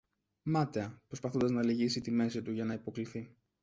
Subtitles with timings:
[0.41, 3.35] μάταια προσπαθώντας να λυγίσει τη μέση του για να υποκλιθεί.